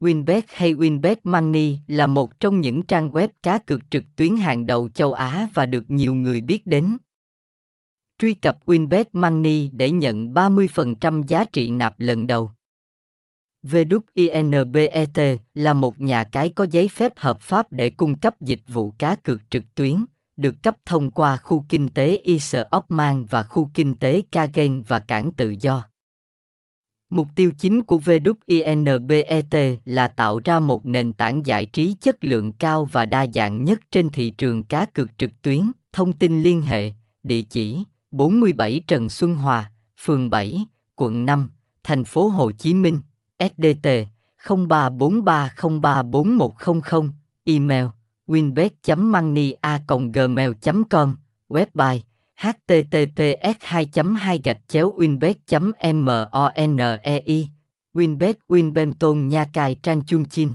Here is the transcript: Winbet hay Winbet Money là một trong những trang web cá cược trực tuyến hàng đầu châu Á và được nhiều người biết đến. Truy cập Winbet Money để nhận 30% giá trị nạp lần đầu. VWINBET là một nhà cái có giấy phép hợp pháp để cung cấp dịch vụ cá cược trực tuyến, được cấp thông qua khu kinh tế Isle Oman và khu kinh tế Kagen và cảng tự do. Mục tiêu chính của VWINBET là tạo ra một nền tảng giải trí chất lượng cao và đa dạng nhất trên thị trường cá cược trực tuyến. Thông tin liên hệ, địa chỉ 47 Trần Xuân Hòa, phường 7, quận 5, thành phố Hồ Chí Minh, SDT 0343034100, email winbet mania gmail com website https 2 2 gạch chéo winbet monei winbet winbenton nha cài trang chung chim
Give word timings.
Winbet 0.00 0.42
hay 0.48 0.74
Winbet 0.74 1.16
Money 1.24 1.78
là 1.86 2.06
một 2.06 2.40
trong 2.40 2.60
những 2.60 2.82
trang 2.82 3.10
web 3.10 3.28
cá 3.42 3.58
cược 3.58 3.80
trực 3.90 4.04
tuyến 4.16 4.36
hàng 4.36 4.66
đầu 4.66 4.88
châu 4.88 5.12
Á 5.12 5.48
và 5.54 5.66
được 5.66 5.84
nhiều 5.90 6.14
người 6.14 6.40
biết 6.40 6.66
đến. 6.66 6.96
Truy 8.18 8.34
cập 8.34 8.58
Winbet 8.66 9.04
Money 9.12 9.68
để 9.68 9.90
nhận 9.90 10.34
30% 10.34 11.22
giá 11.22 11.44
trị 11.44 11.70
nạp 11.70 12.00
lần 12.00 12.26
đầu. 12.26 12.50
VWINBET 13.62 15.38
là 15.54 15.72
một 15.72 16.00
nhà 16.00 16.24
cái 16.24 16.48
có 16.48 16.66
giấy 16.70 16.88
phép 16.88 17.12
hợp 17.16 17.40
pháp 17.40 17.72
để 17.72 17.90
cung 17.90 18.18
cấp 18.18 18.40
dịch 18.40 18.62
vụ 18.68 18.90
cá 18.98 19.16
cược 19.16 19.50
trực 19.50 19.74
tuyến, 19.74 20.04
được 20.36 20.54
cấp 20.62 20.76
thông 20.84 21.10
qua 21.10 21.36
khu 21.36 21.64
kinh 21.68 21.88
tế 21.88 22.16
Isle 22.16 22.64
Oman 22.70 23.24
và 23.24 23.42
khu 23.42 23.70
kinh 23.74 23.94
tế 23.94 24.22
Kagen 24.32 24.82
và 24.82 24.98
cảng 24.98 25.32
tự 25.32 25.54
do. 25.60 25.84
Mục 27.10 27.28
tiêu 27.34 27.50
chính 27.58 27.82
của 27.82 27.98
VWINBET 27.98 29.76
là 29.84 30.08
tạo 30.08 30.40
ra 30.44 30.60
một 30.60 30.86
nền 30.86 31.12
tảng 31.12 31.46
giải 31.46 31.66
trí 31.66 31.96
chất 32.00 32.24
lượng 32.24 32.52
cao 32.52 32.88
và 32.92 33.06
đa 33.06 33.26
dạng 33.34 33.64
nhất 33.64 33.80
trên 33.90 34.10
thị 34.10 34.30
trường 34.30 34.62
cá 34.62 34.86
cược 34.86 35.18
trực 35.18 35.30
tuyến. 35.42 35.60
Thông 35.92 36.12
tin 36.12 36.42
liên 36.42 36.62
hệ, 36.62 36.92
địa 37.22 37.42
chỉ 37.42 37.84
47 38.10 38.80
Trần 38.86 39.08
Xuân 39.08 39.34
Hòa, 39.34 39.70
phường 39.98 40.30
7, 40.30 40.66
quận 40.96 41.26
5, 41.26 41.50
thành 41.84 42.04
phố 42.04 42.28
Hồ 42.28 42.52
Chí 42.52 42.74
Minh, 42.74 43.00
SDT 43.38 43.88
0343034100, 44.46 47.10
email 47.44 47.86
winbet 48.26 48.96
mania 48.96 49.52
gmail 50.12 50.50
com 50.90 51.16
website 51.48 52.00
https 52.40 53.56
2 53.60 53.86
2 54.16 54.40
gạch 54.44 54.60
chéo 54.68 54.92
winbet 54.98 55.34
monei 55.92 57.48
winbet 57.94 58.34
winbenton 58.48 59.28
nha 59.28 59.44
cài 59.52 59.76
trang 59.82 60.02
chung 60.06 60.24
chim 60.24 60.54